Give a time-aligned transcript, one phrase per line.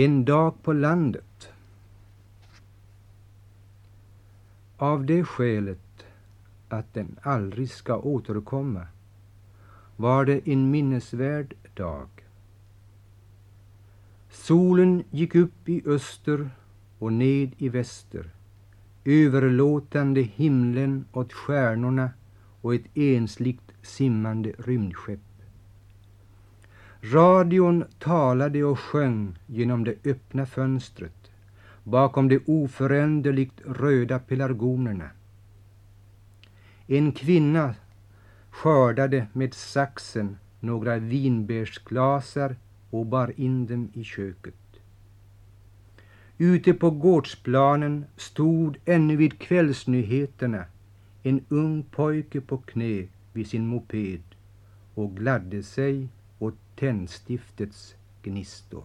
[0.00, 1.48] En dag på landet.
[4.76, 6.06] Av det skälet
[6.68, 8.86] att den aldrig ska återkomma
[9.96, 12.08] var det en minnesvärd dag.
[14.30, 16.50] Solen gick upp i öster
[16.98, 18.30] och ned i väster
[19.04, 22.10] överlåtande himlen åt stjärnorna
[22.60, 25.27] och ett ensligt simmande rymdskepp.
[27.00, 31.30] Radion talade och sjöng genom det öppna fönstret
[31.84, 35.10] bakom de oföränderligt röda pelargonerna.
[36.86, 37.74] En kvinna
[38.50, 42.56] skördade med saxen några vinbärsglasar
[42.90, 44.54] och bar in dem i köket.
[46.38, 50.64] Ute på gårdsplanen stod ännu vid kvällsnyheterna
[51.22, 54.22] en ung pojke på knä vid sin moped
[54.94, 58.84] och gladde sig och tändstiftets gnistor.